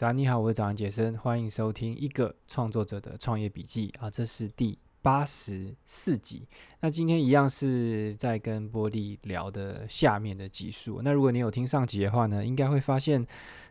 [0.00, 6.48] 早安，你好，我是早安杰森，欢迎收听一个创作者的创业笔记啊，这是第八十四集。
[6.80, 11.02] 那今天一样是在跟波利聊的下面的集数。
[11.02, 13.26] 那如果你有听上集的话呢，应该会发现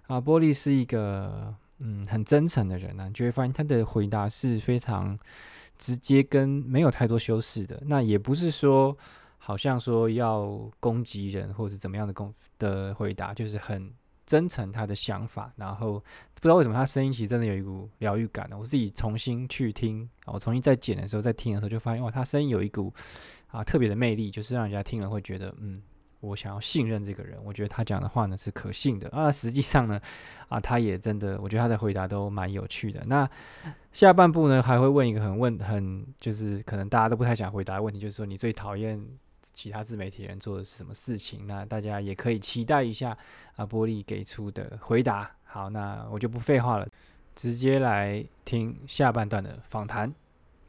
[0.06, 5.18] 啊，波利是一个嗯很真诚的人呢、你就会发现他的回答是非常
[5.80, 7.82] 直接跟没有太多修饰的。
[7.88, 8.96] 那也不是说
[9.40, 13.92] 好像说要攻击人或者怎么样的攻的回答，就是很。
[14.30, 15.94] 真诚他的想法，然后
[16.36, 18.56] 不知道为什么他声音其实真的有一股疗愈感呢。
[18.56, 22.94] 我自己重新去听，我重新再剪的时候，在听的时候就发现哇，他声音有一股
[23.48, 25.82] 啊特别的魅力，就是让人家听了会觉得嗯，
[26.20, 27.40] 我想要信任这个人。
[27.44, 29.32] 我觉得他讲的话呢是可信的啊。
[29.32, 30.00] 实际上呢
[30.48, 33.04] 啊，他也真的，我觉得他的回答都蛮有趣的。
[33.08, 33.28] 那
[33.92, 39.04] 下半部呢还会问一个很问很就是可能大家都不太想回答的问题，就是说你最讨厌。
[39.54, 41.46] 其他自媒体人做的是什么事情？
[41.48, 43.18] 那大家也可以期待一下
[43.56, 45.36] 啊，波莉给出的回答。
[45.44, 46.88] 好，那我就不废话了，
[47.36, 50.14] 直接来听下半段的访谈。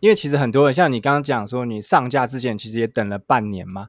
[0.00, 3.88] 因为其实很多人像你刚刚讲说，你上架之前其实也等了半年嘛，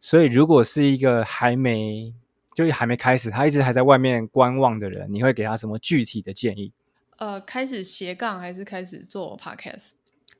[0.00, 2.14] 所以如果是一个还没
[2.54, 6.72] 就是还没开始，他一直还在外面观望的人，你会给他什么具体的建议？
[7.18, 9.90] 呃，开始斜杠还是开始做 Podcast？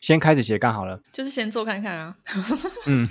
[0.02, 2.18] 先开始斜杠好了，就是先做看看啊。
[2.86, 3.08] 嗯，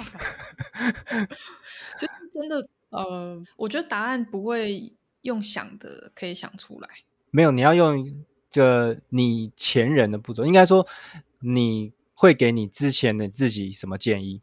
[1.98, 6.90] 就真的呃，我觉得答案不会用想的可以想出来。
[7.32, 10.86] 没有，你要用这你前人的步骤，应该说
[11.40, 14.42] 你会给你之前的自己什么建议？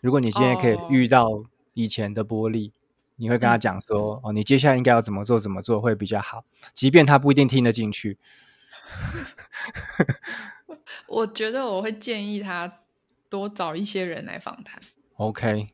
[0.00, 1.28] 如果你今天可以遇到
[1.72, 2.72] 以前的玻璃，哦、
[3.16, 8.16] 你会跟他讲说：“嗯、哦，你接下来应该要怎么做，怎么做会比较好。”即便他不一定听得进去。
[11.08, 12.82] 我觉得我会建议他
[13.28, 14.80] 多找一些人来访谈。
[15.16, 15.68] OK，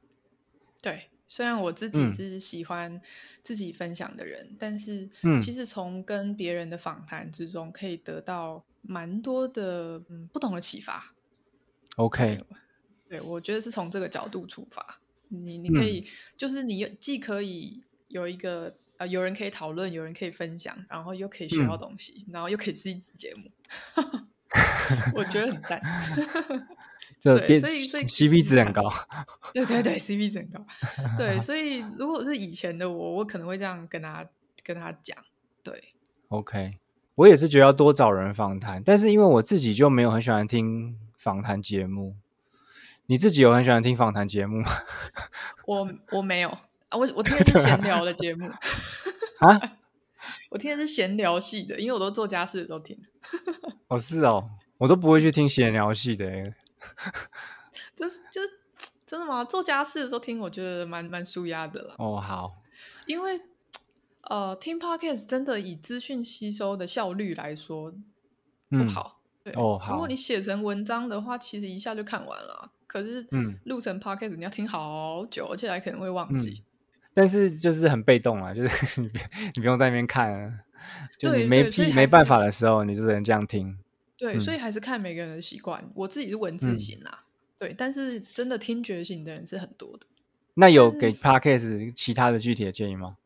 [0.82, 3.00] 对，虽然我自己是喜欢
[3.42, 5.08] 自己分享的人，嗯、但是
[5.40, 11.14] 其实从跟别人的访谈之中可以得到蛮多的嗯不同的启发。
[11.96, 12.44] OK，
[13.08, 16.06] 对，我觉得是从这个角度出发，你你可以、嗯、
[16.36, 23.50] 就是你既可以有一个呃有人可以讨论，有人可以分享，然后又可以学到东西，嗯、然后又可以是一集节目。
[25.14, 25.80] 我觉得很赞，
[27.22, 28.82] 对，所以所以 CP 值很高，
[29.52, 30.66] 对对对，CP 值很高，
[31.16, 34.26] 对，所以如果是以前的我，我可能会这样跟他
[34.64, 35.16] 跟他讲，
[35.62, 35.92] 对
[36.28, 36.78] ，OK，
[37.14, 42.16] 我也是觉得要多找人访谈，但是因为我自己就没有很喜欢听访谈节目，
[43.06, 44.70] 你自己有很喜欢听访谈节目吗？
[45.66, 46.48] 我我没有
[46.88, 48.48] 啊，我我听的是闲聊的节目。
[49.38, 49.76] 啊。
[50.50, 52.98] 我听的是闲聊系的，因为我都做家事的时候听。
[53.88, 56.26] 哦，是哦，我都不会去听闲聊系的。
[57.96, 58.40] 就是就
[59.06, 59.44] 真的吗？
[59.44, 61.94] 做家事的时候听，我觉得蛮蛮舒压的了。
[61.98, 62.56] 哦，好。
[63.06, 63.40] 因为
[64.22, 67.92] 呃，听 Podcast 真的以资讯吸收的效率来说
[68.68, 69.20] 不好。
[69.44, 69.92] 嗯、对哦，好。
[69.92, 72.72] 如果你写成文章的话，其实一下就看完了。
[72.86, 76.62] 可是嗯，录成 Podcast 你要听好久，而且还可能会忘记。
[76.64, 76.64] 嗯
[77.12, 79.18] 但是就是很被动啊，就是 你不
[79.54, 80.60] 你不用在那边看啊，
[81.18, 83.78] 就你没没办法的时候，你就只能这样听。
[84.16, 85.90] 对，嗯、所以还是看每个人的习惯。
[85.94, 87.26] 我自己是文字型啊，嗯、
[87.58, 90.06] 对，但是真的听觉型的人是很多的。
[90.54, 93.16] 那有给 Podcast 其他的具体的建议吗？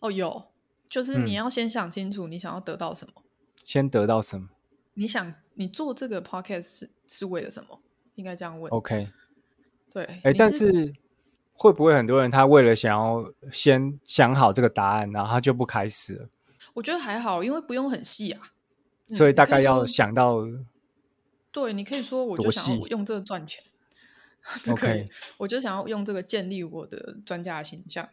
[0.00, 0.46] 哦，有，
[0.88, 3.22] 就是你要先想清楚你想要得到什么。
[3.62, 4.48] 先得到什么？
[4.94, 7.80] 你想你做这个 Podcast 是是为了什么？
[8.14, 8.70] 应该这样问。
[8.70, 9.08] OK。
[9.92, 10.94] 对，哎、但是。
[11.54, 16.28] 会不会很多人他为了想要先想好这个答案，然后他就不开始了？
[16.74, 18.40] 我觉得还好，因为不用很细啊。
[19.08, 20.40] 所以大概要想到，
[21.52, 23.62] 对，你可以说我就想要用这个赚钱。
[24.70, 25.04] OK，
[25.38, 28.08] 我就想要用这个建立我的专家的形象。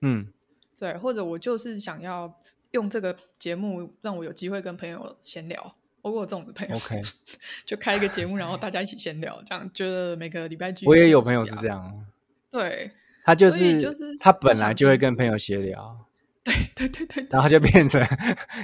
[0.00, 0.32] 嗯，
[0.78, 2.38] 对，或者我就是想要
[2.70, 5.76] 用这个节目让我有机会跟朋友闲聊。
[6.02, 7.02] 我有这种的朋友，OK，
[7.66, 12.06] 就开一个节目，然后大家一起闲聊，这样觉得每个礼拜我也有朋友是这样。
[12.50, 12.90] 对，
[13.24, 16.06] 他就是，就是他本来就会跟朋友闲聊，
[16.42, 18.02] 对对对对，然后就变成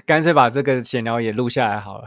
[0.04, 2.06] 干脆把这个闲聊也录下来好了。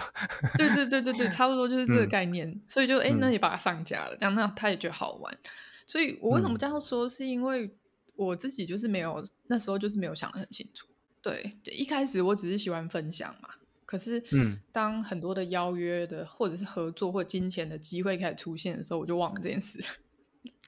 [0.58, 2.48] 对对对对对， 差不多就是这个概念。
[2.48, 5.38] 嗯、所以就哎，那你把它上架了，这样那他也觉得好玩。
[5.88, 7.70] 所以我为什么这样说，是因为
[8.16, 10.88] 我自己就是没有那时候就是没有想得很清楚。
[11.22, 13.50] 对，一开始我只是喜欢分享嘛，
[13.86, 19.80] 可是嗯，当很多的邀约的或者是合作或金钱的机会开始出现的时候，我就忘了这件事。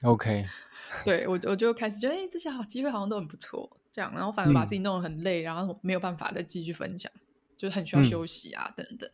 [0.02, 0.46] OK。
[1.06, 7.10] 对我，我就开始觉得，哎，这些好机会好像都很不错，这样，然后反而把自己弄得很累，嗯、然后没有办法再继续分享，
[7.56, 9.10] 就是很需要休息啊，嗯、等等。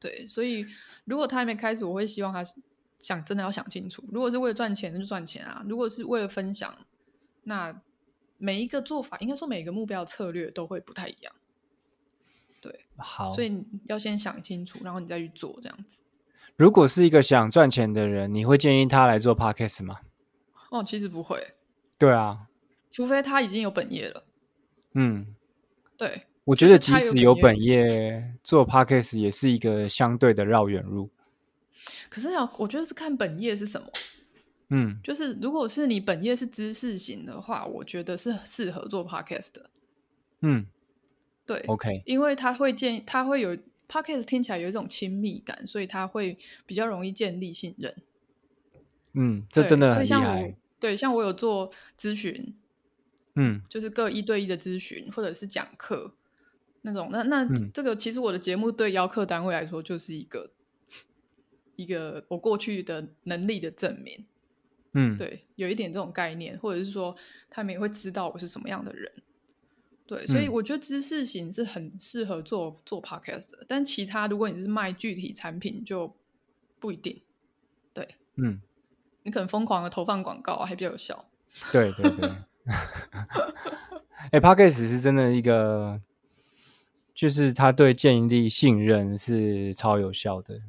[0.00, 0.64] 对，所以
[1.04, 2.42] 如果他还没开始，我会希望他
[2.98, 6.74] 想真的要想清楚，如果是为了赚钱，那就赚钱啊；如果是为了分享，
[7.42, 7.82] 那
[8.38, 11.32] 每一个做法，应该说每一个目标策略都会不太一样。
[12.62, 16.00] 对，好，所以你要先想清楚，然后你再去做这样子。
[16.56, 19.98] 如果是一个想赚钱的人，你会建议他来做 podcast 吗？
[20.70, 21.54] 哦，其实不会。
[21.98, 22.48] 对啊，
[22.90, 24.24] 除非他已经有本业了。
[24.94, 25.34] 嗯，
[25.96, 31.10] 对，我觉得即使有本业，做 podcast 也是一个相对的绕远路。
[32.08, 33.86] 可是要，我觉得是看本业是什么。
[34.70, 39.70] 嗯，就是如果是你本业是知识型的话，我觉得是适合做 podcast 的。
[40.40, 40.66] 嗯，
[41.46, 43.56] 对，OK，因为他会建，他会有
[43.88, 47.94] podcast 听起来有一种亲密感，所以他会比较容易建立信任。
[49.14, 50.16] 嗯，这真的很厉害。
[50.16, 52.54] 所以像我，对，像我有做咨询，
[53.34, 56.14] 嗯，就是各一对一的咨询，或者是讲课
[56.82, 57.08] 那种。
[57.10, 60.50] 那那、嗯、这个其实我的节目对邀客单位来说就是一个
[61.76, 64.26] 一个我过去的能力的证明。
[64.94, 67.14] 嗯，对，有一点这种概念，或者是说
[67.50, 69.12] 他们也会知道我是什么样的人。
[70.06, 76.16] 对，所以我觉得知识型是很适合做做 podcast 的，但其他如果你是卖具体产品就
[76.80, 77.20] 不一定。
[77.92, 78.58] 对，嗯，
[79.28, 81.26] 你可能疯狂的投放广告还比较有效。
[81.70, 82.32] 对对对。
[84.32, 86.00] 哎，podcast 是真的一个，
[87.14, 90.62] 就是他对建立信任是超有效的。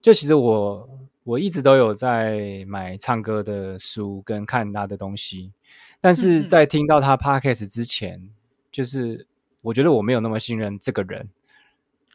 [0.00, 0.88] 就其实我。
[1.24, 5.52] 我一直都有在买唱歌的书跟看他的东西，
[6.00, 8.30] 但是在听到他 podcast 之前，嗯、
[8.72, 9.26] 就是
[9.60, 11.28] 我觉得我没有那么信任这个人。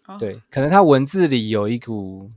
[0.07, 2.31] 哦、对，可能他文字里有一股，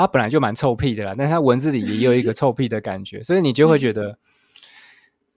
[0.00, 4.18] 他本来就蛮臭屁的啦，但是他文字里也有一个臭屁的感觉，所以你就会觉得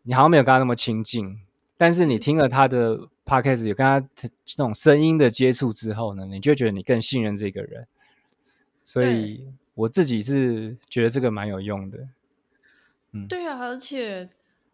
[0.03, 1.39] 你好像没有跟他那么亲近。
[1.77, 7.85] 但是你听了他的 podcast，有跟他这种声音的接触之后呢，你就觉得你更信任这个人，
[8.83, 9.47] 所以。
[9.75, 12.07] 我自己是觉得这个蛮有用的，
[13.11, 14.29] 嗯，对啊，而且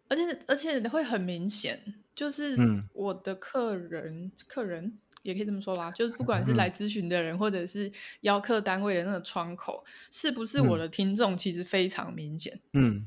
[0.09, 1.81] 而且而且会很明显，
[2.13, 2.57] 就是
[2.91, 4.91] 我的客人，嗯、客人
[5.21, 13.05] 也可以这么说吧，就是不管是来咨询的人，或者是邀客单位的那个窗口，嗯、是不是我的听众，其实非常明显，嗯。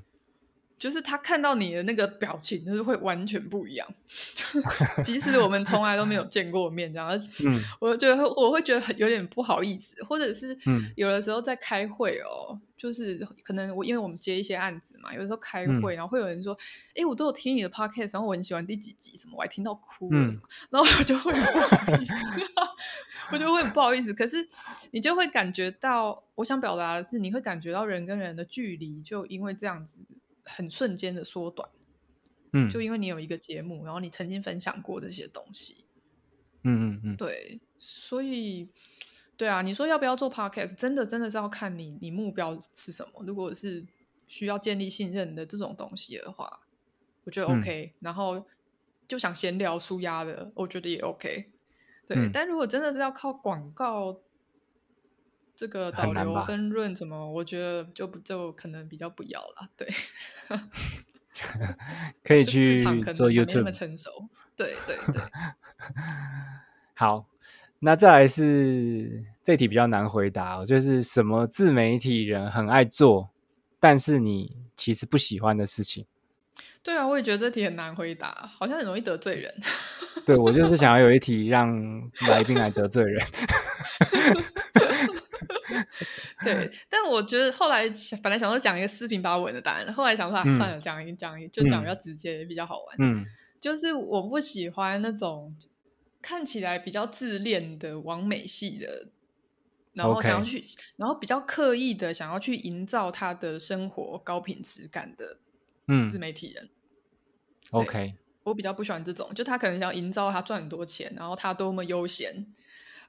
[0.82, 3.87] 就是他看到你的那个表情，就是会完全不一样。
[5.05, 7.08] 即使我们从来都没有见过面，这样，
[7.46, 10.58] 嗯，我觉得我会觉得很有点不好意思，或者是，
[10.96, 16.58] 有的时候在开会哦，就是可能我因为我们接一些案子嘛，有的时候开会，然后会有人说，
[16.96, 20.19] 哎，我都有听你的 podcast，然后我很喜欢第几集，什么我还听到哭了，
[20.70, 22.12] 然后我就会很不好意思，
[23.31, 24.12] 我就会很不好意思。
[24.12, 24.49] 可是
[24.90, 30.00] 你就会感觉到，我想表达的是，你会感觉到人跟人的距离，就因为这样子。
[30.44, 31.69] 很瞬间的缩短，
[32.53, 35.85] 嗯，就因为你有一个节目，然后你曾经分享过这些东西，
[36.62, 38.69] 嗯嗯嗯，对，所以，
[39.37, 43.25] 对啊，你说要不要做 podcast，真的真的是要看你你目标是什么。
[43.27, 43.87] 如果是
[44.27, 46.61] 需要建立信任的这种东西的话，
[47.25, 47.99] 我觉得 OK，嗯。
[48.00, 48.47] 然后
[49.06, 51.50] 就想闲聊舒压的，我觉得也 OK。
[52.06, 54.21] 对，嗯，但如果真的是要靠广告。
[55.62, 57.31] 这个导流分润怎么？
[57.31, 59.69] 我觉得就不就可能比较不要了。
[59.76, 59.88] 对，
[62.25, 62.82] 可以去
[63.14, 64.11] 做 YouTube，那么成熟。
[64.56, 65.23] 对对对。
[66.94, 67.26] 好，
[67.79, 73.31] 那再来是这题比较难回答，就是什么自媒体人很爱做，
[73.79, 76.05] 但是你其实不喜欢的事情。
[76.82, 79.55] 对啊，我也觉得这题很难回答，好像很容易得罪人。
[80.26, 81.73] 对，我就是想要有一题让
[82.29, 83.25] 来宾来得罪人。
[86.44, 87.84] 对， 但我觉得后来
[88.22, 92.96] 本来想说讲一个四平八稳的答案，后来想说、啊嗯、算了，讲一讲一就讲比较直接，也比较好玩。
[92.98, 93.24] 嗯，
[93.60, 95.55] 就是我不喜欢那种
[96.20, 99.08] 看起来比较自恋的完美系的，
[99.93, 100.64] 然后想要去.
[100.96, 105.38] 然后比较刻意的想要去营造他的生活高品质感的
[106.10, 106.64] 自媒体人。
[106.64, 106.70] 嗯、
[107.70, 108.14] OK，
[108.44, 112.46] 我比较不喜欢这种，就他可能想要营造他赚很多钱，然后他多么悠闲，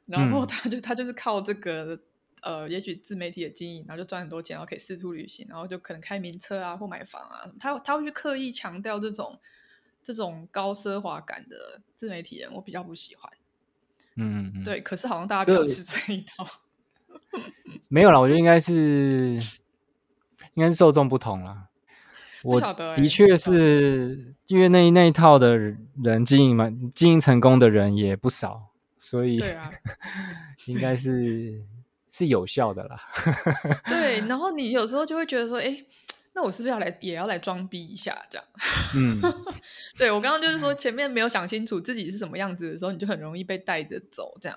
[0.05, 1.99] 然后他就、嗯、他就是靠这个。
[2.43, 7.49] 呃，也许自媒体的经营，然后就赚很多钱，然后可以四处旅行，然后就可能开名车啊，或买房啊。
[7.57, 9.39] 他他会去刻意强调这种
[10.03, 13.31] 这种高奢华感的自媒体人，我比较不喜欢。
[14.17, 14.81] 嗯，嗯，对。
[14.81, 16.45] 可是好像大家比较吃这一套。
[17.87, 19.41] 没有啦，我觉得应该是
[20.55, 21.69] 应该是受众不同啦。
[22.43, 22.59] 我
[22.93, 29.71] 的确是因为那那一套的人经营嘛，经营成功的人也不少，所以对啊，
[30.67, 31.63] 应该是。
[32.13, 33.01] 是有效的啦，
[33.89, 35.75] 对，然后你有时候就会觉得说，哎，
[36.33, 38.45] 那我是不是要来也要来装逼一下这样？
[38.95, 39.19] 嗯，
[39.97, 44.55] 对，我刚刚就是说前面没有想清楚自己是什么样子的时候，你就很容易被带着走这样。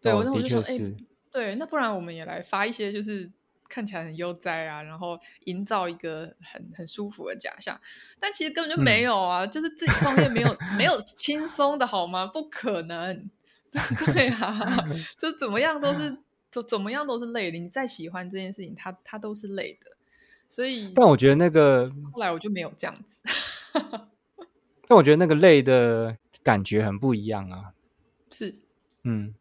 [0.00, 0.92] 对，我、哦、我就说，哎，
[1.30, 3.30] 对，那不然我们也来发一些就是
[3.68, 7.78] 看起来很悠哉啊，然后营造一个很很舒服的假象，
[8.18, 12.26] 但其实根本就没有啊，嗯、就是自己创业没有没有轻松的好吗？
[12.26, 13.28] 不可能。
[14.14, 14.82] 对啊，
[15.18, 16.16] 就怎么样都是，
[16.50, 17.58] 怎怎么样都是累的。
[17.58, 19.96] 你再喜欢这件事情，它它都是累的。
[20.48, 23.22] 所以，但我觉得那个后来我就没有这样子。
[24.88, 27.74] 但我觉得那个累的感觉很不一样啊。
[28.30, 28.54] 是，
[29.04, 29.34] 嗯，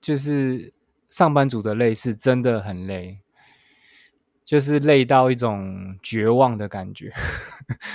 [0.00, 0.72] 就是
[1.08, 3.20] 上班族的累是真的很累，
[4.44, 7.12] 就是累到一种绝望的感觉。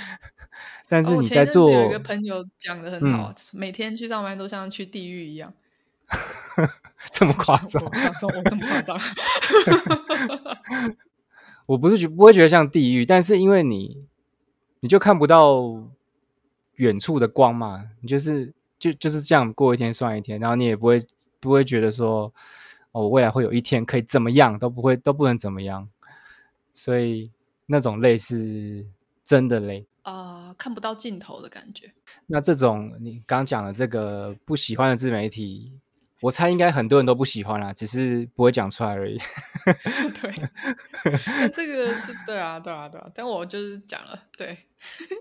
[0.88, 5.52] 但是你在做，哦、有一个朋友讲的很好，嗯，每天去上班都像去地狱一样。
[7.12, 7.82] 这么夸张？
[8.20, 8.98] 这么夸张？
[11.66, 14.06] 我不是觉不会觉得像地狱，但是因为你，
[14.80, 15.62] 你就看不到
[16.76, 21.06] 远处的光嘛，你就是就就是这样过一天算一天，然后你也不会
[21.40, 22.32] 不会觉得说，
[22.92, 25.86] 哦，我未来会有一天可以怎么样，都不会都不能怎么样，
[26.72, 27.30] 所以
[27.66, 28.86] 那种累是
[29.22, 29.86] 真的累。
[30.02, 31.92] 啊、呃，看不到尽头的感觉。
[32.26, 35.78] 那这种你刚讲的这个不喜欢的自媒体，
[36.20, 39.18] 我猜应该很多人都不喜欢啦，只是不会讲出来而已。
[40.20, 40.32] 对，
[41.40, 43.08] 那这个是对啊，对啊，对啊。
[43.14, 44.58] 但我就是讲了，对。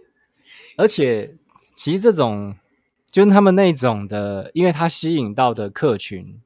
[0.78, 1.36] 而且，
[1.76, 2.56] 其实这种
[3.10, 6.42] 就是他们那种的，因为他吸引到的客群，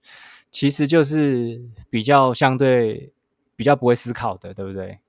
[0.51, 3.13] 其实就是比较相对
[3.55, 4.99] 比较不会思考的，对不对？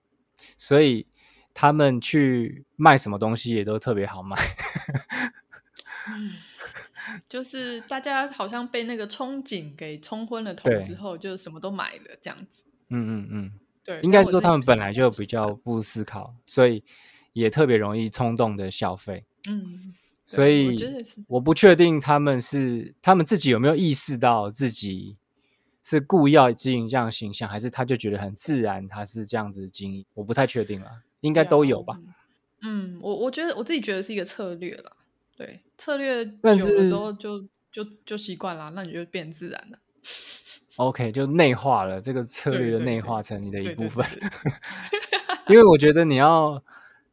[0.56, 1.06] 所以。
[1.54, 4.34] 他们去卖什么东西也都特别好卖，
[6.08, 6.32] 嗯，
[7.28, 12.62] 就是大家好像被那个憧憬给冲昏了头之后，就什么都买了这样子。
[12.88, 13.52] 嗯嗯嗯，
[13.84, 16.82] 对，应该是说他们本来就比较不思考，所以
[17.32, 19.24] 也特别容易冲动的消费。
[19.48, 20.76] 嗯，所以
[21.28, 25.16] 我不确定他们是他们自己有没有意识到自己
[25.82, 30.90] 是故意要经营这样形象，还是他就觉得很自然，他是这样子经营，我不太确定了。
[31.20, 31.98] 应该都有吧。
[32.62, 34.96] 嗯，我我觉得我自己觉得是一个策略了。
[35.36, 39.78] 对，策略久了之后就就就习惯了，那你就变自然了。
[40.76, 44.04] OK，就内化了这个策略，内化成你的一部分。
[45.48, 46.62] 因为我觉得你要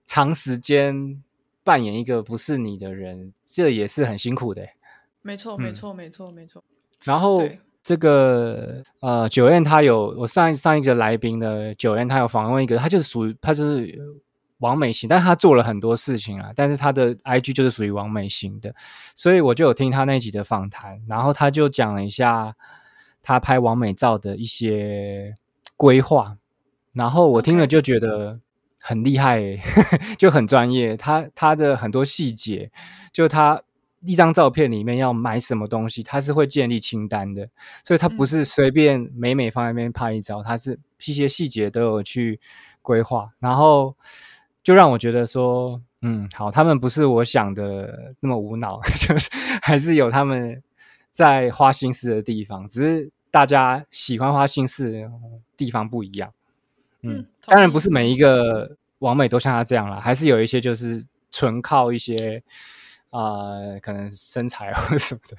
[0.05, 1.23] 长时间
[1.63, 4.67] 扮演一个不是你的人，这也是很辛苦的。
[5.21, 6.63] 没错，没错，没错，没错。
[7.03, 7.43] 然后。
[7.81, 13.97] 这个呃，Joanne 他有我上一上一个来宾的 Joanne 他有访问一个，他就是属于他就是
[14.59, 18.73] 网美型，但是他做了很多事情啊，但是他的 IG 就是属于王美型的，
[19.15, 22.55] 所以我就有听他那集的访谈，然后他就讲了一下
[23.21, 25.35] 他拍王美照的一些
[25.75, 26.37] 规划，
[26.93, 28.39] 然后我听了就觉得
[28.81, 29.57] 很厉害.
[30.17, 32.71] 就很专业，他他的很多细节，
[33.11, 33.61] 就他。
[34.05, 37.49] 一张照片里面要买什么东西，他是会建立清单的，
[37.83, 42.39] 所以他不是随便美美放在那边拍一张，他是一些细节都有去
[42.81, 43.93] 规划，然后
[44.69, 49.27] 就让我觉得说，嗯，好，他们不是我想的那么无脑， 就是
[49.63, 50.61] 还是有他们
[51.09, 55.09] 在花心思的地方，只是大家喜欢花心思的
[55.57, 56.31] 地方不一样。
[57.01, 62.43] 嗯，当然不是每一个王美都像他这样啦，还是有一些就是纯靠一些。
[63.09, 65.35] 啊、呃，可能身材或什么的，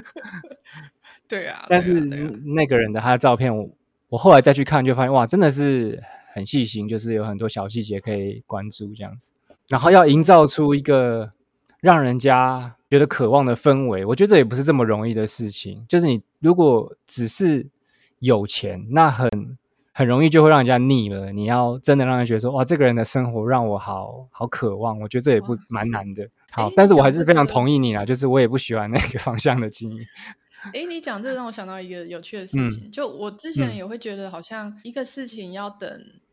[1.28, 1.66] 对啊。
[1.68, 3.70] 但是那个人的他的照片我，我
[4.08, 6.02] 我后来再去看，就发现哇，真的是
[6.36, 9.32] 很细心，就是有很多小细节可以关注这样子。
[9.68, 11.32] 然后要营造出一个
[11.80, 15.84] 让人家觉得渴望的氛围，我觉得这也不是这么容易的事情。
[15.88, 17.66] 就是你如果只是
[18.18, 19.56] 有钱，那很。
[19.98, 21.32] 很容易就会让人家腻了。
[21.32, 25.00] 你要真的让人觉得说，哇，这个人的生活让我好好渴望。
[25.00, 26.28] 我觉得这也不蛮难的。
[26.52, 29.98] 好，但是我还是非常同意你啦，就是我也不喜欢那个 方向的经营。
[30.74, 35.88] 哎，你讲这让我想到一个有趣的事情，嗯、就我之前也会觉得，好像一个事情要等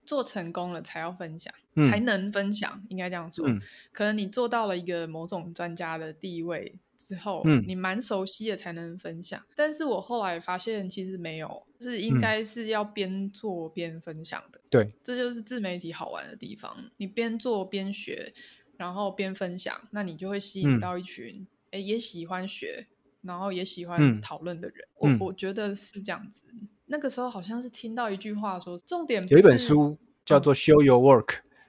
[0.06, 3.48] 做成功了才要分享，嗯、才能分享，应该这样说。
[3.48, 6.80] 嗯、可能你做到了一个某种专家的地位。
[7.06, 9.46] 之后，嗯，你蛮熟悉的才能分享。
[9.58, 14.62] 但是我后来发现，其实没有，就是应该是要边做边分享的。
[14.72, 16.74] 对，这就是自媒体好玩的地方。
[16.96, 18.34] 你边做边学，
[18.78, 22.88] 然后边分享，那你就会吸引到一群，哎，也喜欢学，
[23.22, 24.88] 然后也喜欢讨论的人。
[24.96, 26.42] 我我觉得是这样子。
[26.86, 31.26] 那个时候好像是听到一句话说，重点有一本书叫做《Show Your Work》，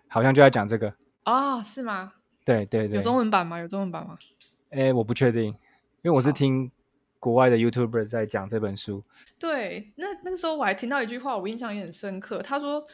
[0.09, 0.93] 好像就在讲这个。
[1.23, 2.13] 啊，是吗？
[2.45, 3.59] 对对对，有中文版吗？
[3.59, 4.19] 有中文版吗？
[4.71, 5.53] 哎，我不确定，因
[6.03, 6.71] 为我是听
[7.19, 9.03] 国外的 YouTuber 在讲这本书。
[9.39, 12.43] 对，那那个时候我还听到一句话，我印象也很深刻。
[12.43, 12.85] 他说，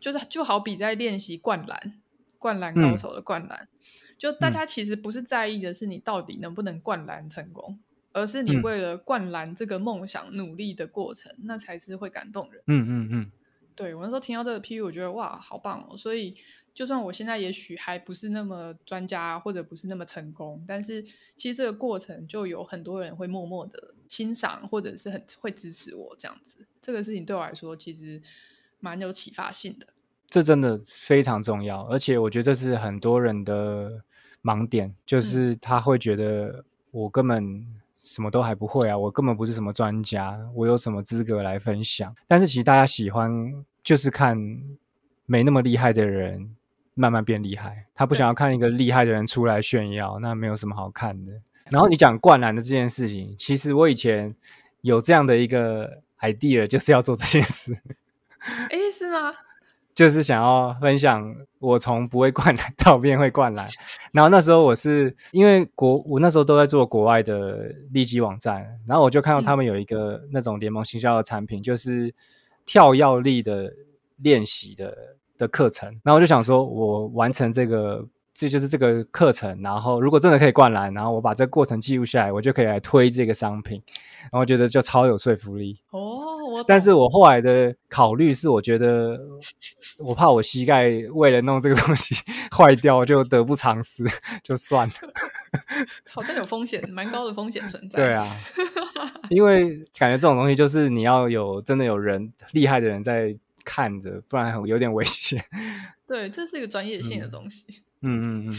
[0.00, 2.00] 就是就好比在练习灌篮，
[2.38, 3.68] 灌篮高手的灌篮，嗯、
[4.16, 7.83] 就大家其实不是在意的是你到底能不能灌篮成功，嗯、
[8.14, 12.62] 而是你为了灌篮这个梦想努力的过程，那才是会感动人。
[12.68, 13.32] 嗯嗯嗯。
[13.76, 15.96] 对，我那时候听到这个譬喻，我觉得哇，好棒哦！
[15.96, 16.36] 所以
[16.72, 21.02] 就算我现在也许还不是那么专家，或者不是那么成功，但是
[21.36, 26.64] 其实这个过程就有很多人会默默的欣赏，或者是很会支持我这样子。
[26.80, 28.22] 这个事情对我来说其实
[28.78, 29.88] 蛮有启发性的。
[30.30, 34.04] 这真的非常重要，而且我觉得这是很多人的
[34.40, 37.66] 盲点，就是他会觉得我根本
[38.04, 42.14] 什么都还不会啊，我根本不是什么专家，我有什么资格来分享？
[42.28, 44.38] 但是其实大家喜欢就是看
[45.26, 46.54] 没那么厉害的人。
[46.96, 51.32] 慢慢变厉害，他不想要看一个厉害的人出来炫耀，那没有什么好看的。
[51.68, 54.32] 然后你讲灌篮的这件事情，其实我以前
[54.82, 57.76] 有这样的一个 idea，就是要做这件事。
[58.38, 59.34] 哎，是吗？
[59.94, 63.66] 就是想要分享我从不会灌篮 到变会灌篮。
[64.12, 72.14] 然后那时候我是因为国，我那时候都在做国外的利基网站，然后我就看到他们有一个那种联盟行销的产品，嗯、就是
[72.66, 73.72] 跳药力的
[74.16, 74.96] 练习的。
[75.36, 79.62] 的课程，然后我就想说，我完成这个，这就是这个课程。
[79.62, 83.80] 然后，如果真的可以灌篮，然后我把这个过程记录下来，我就可以来推这个商品。
[84.24, 85.78] 然后我觉得就超有说服力。
[85.90, 86.64] 哦，我。
[86.64, 89.18] 但是我后来的考虑是，我觉得
[89.98, 92.14] 我怕我膝盖为了弄这个东西
[92.50, 94.04] 坏掉，就得不偿失，
[94.42, 94.94] 就算了。
[96.10, 97.98] 好像有风险，蛮高的风险存在。
[97.98, 98.36] 对啊，
[99.30, 103.36] 因为感觉这种东西就是你要有真的有人厉害的人在。
[103.66, 105.42] 看着，不然有点危险。
[106.06, 107.64] 对，这是一个专业性的东西。
[107.66, 108.54] 嗯嗯嗯嗯，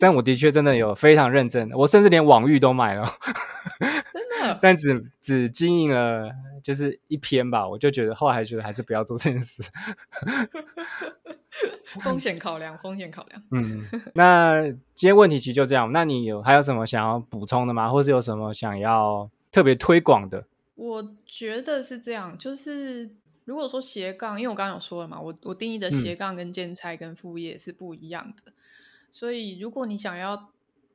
[0.00, 3.06] 但我的确真的有非常认真的，我甚至连网域都买了。
[3.78, 4.58] 真的？
[4.62, 6.28] 但只只经营了
[6.62, 9.62] 就是一篇吧，我就觉得后来还觉得还是不要做这件事。
[12.02, 13.42] 风险考量，风险考量。
[13.52, 14.62] 嗯，那
[14.94, 15.90] 今天问题其实就这样。
[15.92, 17.88] 那你有还有什么想要补充的吗？
[17.90, 20.44] 或是有什么想要特别推广的？
[20.74, 23.10] 我觉得是这样，就是。
[23.46, 28.52] 如果说斜杠，因为我刚刚有说了嘛，我我定义的斜杠跟兼差跟副业是不一样的，嗯、
[29.12, 30.52] 所以如果你想要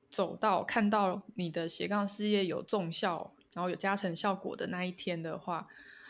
[0.10, 5.68] 走到看到你的斜杠事业有重效，然后有加成效果的那一天的话，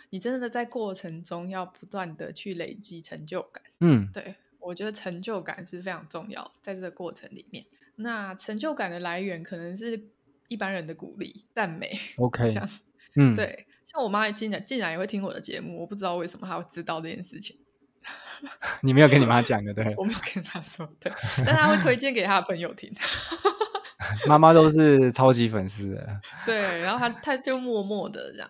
[0.09, 3.63] 你真的在过程中要不断的去累积成就感。
[3.79, 7.65] 嗯，对，我觉得成就感是非常重要，在这个过程里面，
[7.95, 10.09] 那成就感的来源可能是
[10.47, 11.97] 一般人的鼓励、赞美。
[12.17, 12.69] OK，这样，
[13.15, 13.65] 嗯，对。
[13.83, 17.55] 像我妈竟然竟然也会听我的节目，我不知道为什么她会知道这件事情。
[18.81, 19.83] 你没有跟你妈讲的，对？
[19.97, 22.93] 我没有跟她说，对，但她会推荐给她的朋友听。
[24.27, 28.49] 妈妈都是超级粉丝的，对，然后她她就默默的这样，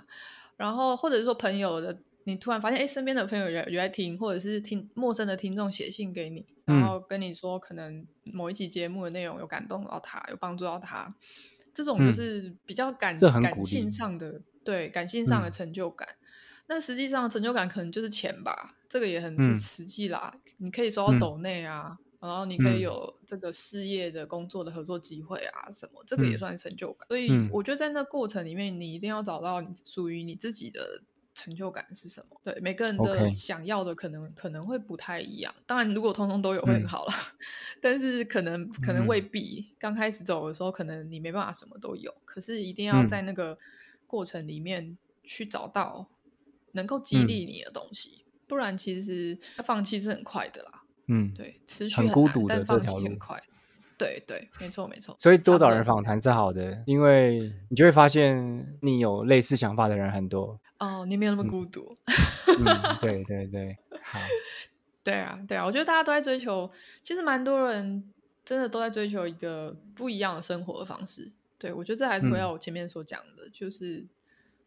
[0.58, 11.14] 然后或者是说朋友的，你突然发现哎，身边的朋友也也在听，或者是听陌生的听众写信给你，然后跟你说可能某一集节目的内容有感动到他，有帮助到他，
[11.74, 14.42] 这种就是比较感、嗯、感性上的。
[14.66, 16.18] 对，感性上的成就感，嗯、
[16.70, 20.32] 那实际上成就感可能就是钱吧，这个也很实际啦。
[20.34, 27.08] 嗯、你可以收到抖内啊，嗯、然后你可以有这个事业的工作的合作机会啊，什么，这个也算是成就感。
[27.08, 31.02] 嗯、所以我觉得在那过程里面，你一定要找到你属于你自己的
[31.34, 32.40] 成就感是什么。
[32.44, 35.54] 对，每个人的想要的可能.可能会不太一样。
[35.66, 37.46] 当然，如果通通都有会很好啦，嗯、
[37.82, 39.68] 但是可能可能未必。
[39.70, 43.58] 嗯、刚开始走的时候，可能你没办法什么都有，可是一定要在那个。
[44.08, 46.08] 过程里面去找到
[46.74, 50.84] 能够激励你的东西，嗯、不然其实放弃是很快的啦。
[51.08, 53.42] 嗯，对，持续很，很孤独的这条路，很快。
[53.98, 55.16] 对对，没错没错。
[55.20, 60.60] 所以多找人访谈是好的，因为你就会发现你有类似想法的人很多。
[60.80, 61.98] 哦，你没有那么孤独。
[62.60, 64.20] 嗯，嗯， 对对对，好。
[65.04, 66.70] 对啊对啊，我觉得大家都在追求，
[67.04, 68.12] 其实蛮多人
[68.44, 71.32] 真的都在追求一个不一样的生活的方式。
[71.58, 74.06] 对，我觉得这还是回到我前面所讲的，嗯、就是，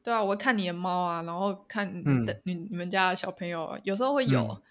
[0.08, 4.62] 对啊，我会看你的猫啊，然后看你的、嗯、你你们家的小朋友、啊，有时候会有，嗯、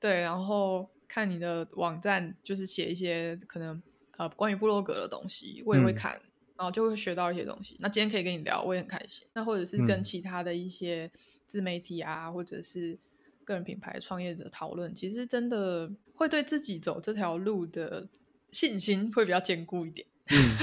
[0.00, 3.80] 对，然后看你的网站，就是写一些可能
[4.16, 6.26] 呃关于部落格的东西，我也会看，嗯、
[6.56, 7.76] 然后就会学到一些东西。
[7.78, 9.24] 那今天可以跟你聊，我也很开心。
[9.32, 11.08] 那或者是跟其他的一些
[11.46, 12.98] 自媒体啊，嗯、或者是
[13.44, 18.08] 个人品牌创业者讨论，其实真的会对自己走这条路的
[18.50, 20.04] 信心会比较坚固一点。
[20.32, 20.56] 嗯，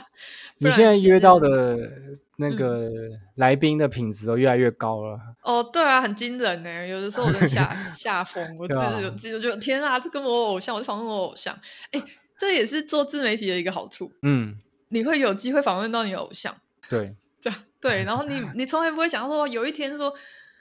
[0.56, 2.90] 你现在约到的那个
[3.36, 5.16] 来宾的品质都越来越高了。
[5.16, 6.86] 嗯、哦，对啊，很惊人呢。
[6.86, 11.58] 有的时候我在下下风，我自己有自己就觉得天啊，这跟我偶像，我就访问我偶像。
[11.92, 12.02] 哎，
[12.38, 14.10] 这也是做自媒体的一个好处。
[14.22, 14.56] 嗯，
[14.88, 16.54] 你会有机会访问到你的偶像。
[16.88, 18.04] 对， 这样对。
[18.04, 20.12] 然后你你从来不会想到说，有一天说，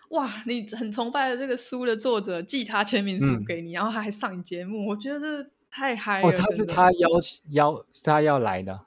[0.09, 5.49] 哇，你很崇拜的这个书的作者寄他签名书给你，嗯、然后他还上你节目，我觉得这。
[5.75, 6.27] 太嗨了！
[6.27, 7.09] 哦，他是他邀
[7.49, 8.79] 邀是他要来的，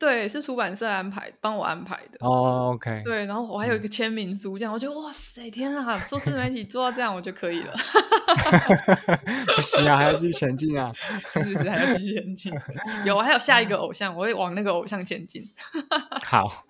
[0.00, 2.16] 对，是出版社安排，帮我安排的。
[2.26, 3.02] 哦，OK。
[3.04, 7.74] 对，然后我还有一个签名书，这样、嗯、我觉得哇塞，天啊，做自媒体做到这样我就可以了。
[9.54, 10.90] 不行啊，还要继续前进啊！
[11.28, 12.50] 是是是，还要继续前进。
[13.04, 15.42] 有，还有下一个偶像，我会往那个偶像前进。
[16.24, 16.64] 好，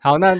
[0.00, 0.34] 好，那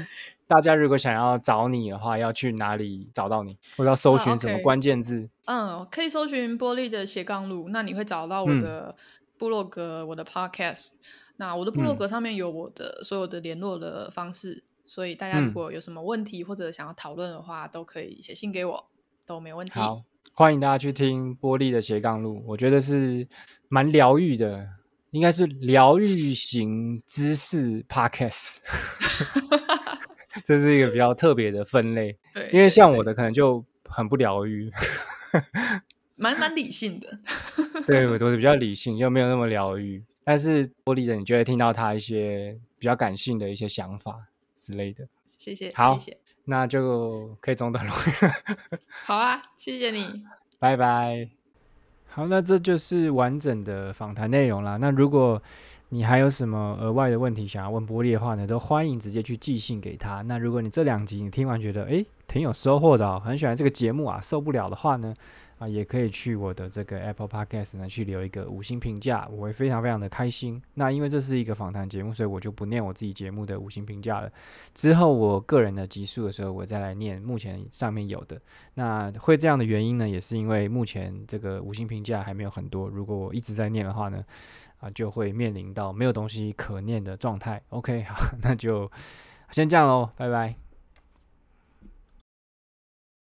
[0.46, 3.58] 大家如果想要找你的话，要去哪里找到你？
[3.76, 5.28] 或者要搜寻什么关键字？
[5.44, 8.94] 嗯，可以搜寻玻璃的斜杠路，那你会找到我的
[9.36, 10.92] 部落格、嗯、我的 Podcast。
[11.40, 18.88] 那我的部落格上面有我的所有的联络的方式，嗯、所以大家如果有什么问题或者想要讨论的话，嗯、都可以写信给我，
[19.24, 19.72] 都没问题。
[19.78, 20.02] 好，
[20.34, 23.26] 欢迎大家去听玻璃的斜杠路，我觉得是
[23.68, 24.66] 蛮疗愈的，
[25.12, 28.58] 应该是疗愈型知识 podcast，
[30.44, 32.18] 这是一个比较特别的分类。
[32.34, 34.72] 对，因为像我的可能就很不疗愈，
[36.16, 37.18] 蛮蛮理性的。
[37.86, 40.02] 对，我都是比较理性，就没有那么疗愈。
[40.28, 45.08] 但是玻璃人，你就会听到他一些比较感性的一些想法之类的。
[45.24, 47.90] 谢谢，好，谢谢，那就可以中断了。
[49.06, 50.22] 好啊，谢谢你，
[50.58, 51.30] 拜拜。
[52.08, 54.76] 好，那这就是完整的访谈内容啦。
[54.76, 55.42] 那如果
[55.90, 60.20] 你还有什么额外的问题想要问玻璃的话呢，都欢迎直接去寄信给他。
[60.22, 65.14] 那如果你这两集你听完觉得诶挺有收获的哦，很喜欢这个节目啊，受不了的话呢？
[65.58, 70.62] 啊，也可以去我的这个 Apple Podcast 呢，去留一个五星评价，我会非常非常的开心。
[70.74, 74.30] 那因为这是一个访谈节目，所以我就不念我自己节目的五星评价了。
[74.72, 78.40] 之后我个人的集数的时候，我再来念目前上面有的。
[78.74, 82.88] 那会这样的原因呢，也是因为目前这个五星评价还没有很多。
[82.88, 84.22] 如果我一直在念的话呢，
[84.80, 87.62] 啊，就会面临到没有东西可念的状态。
[87.70, 88.90] OK，好， 那就
[89.50, 90.67] 先这样喽，拜拜。